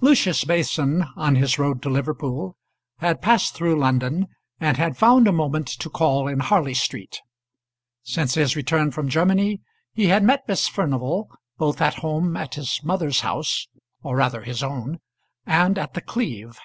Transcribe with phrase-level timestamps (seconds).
[0.00, 2.56] Lucius Mason on his road to Liverpool
[2.98, 4.26] had passed through London,
[4.58, 7.20] and had found a moment to call in Harley Street.
[8.02, 9.60] Since his return from Germany
[9.92, 13.68] he had met Miss Furnival both at home at his mother's house
[14.02, 14.98] or rather his own
[15.46, 16.58] and at The Cleeve.